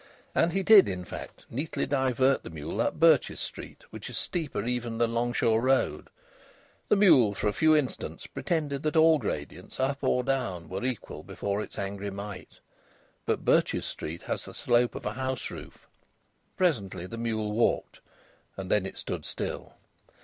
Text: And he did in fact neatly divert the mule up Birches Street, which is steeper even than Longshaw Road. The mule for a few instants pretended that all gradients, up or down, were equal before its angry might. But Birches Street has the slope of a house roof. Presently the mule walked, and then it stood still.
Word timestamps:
And 0.33 0.51
he 0.51 0.63
did 0.63 0.89
in 0.89 1.05
fact 1.05 1.45
neatly 1.47 1.85
divert 1.85 2.41
the 2.41 2.49
mule 2.49 2.81
up 2.81 2.95
Birches 2.99 3.39
Street, 3.39 3.83
which 3.91 4.09
is 4.09 4.17
steeper 4.17 4.65
even 4.65 4.97
than 4.97 5.13
Longshaw 5.13 5.57
Road. 5.63 6.07
The 6.89 6.95
mule 6.95 7.35
for 7.35 7.47
a 7.47 7.53
few 7.53 7.75
instants 7.75 8.25
pretended 8.25 8.81
that 8.81 8.95
all 8.97 9.19
gradients, 9.19 9.79
up 9.79 9.99
or 10.03 10.23
down, 10.23 10.69
were 10.69 10.83
equal 10.83 11.21
before 11.21 11.61
its 11.61 11.77
angry 11.77 12.09
might. 12.09 12.59
But 13.27 13.45
Birches 13.45 13.85
Street 13.85 14.23
has 14.23 14.45
the 14.45 14.55
slope 14.55 14.95
of 14.95 15.05
a 15.05 15.13
house 15.13 15.51
roof. 15.51 15.87
Presently 16.57 17.05
the 17.05 17.19
mule 17.19 17.51
walked, 17.51 17.99
and 18.57 18.71
then 18.71 18.87
it 18.87 18.97
stood 18.97 19.23
still. 19.23 19.75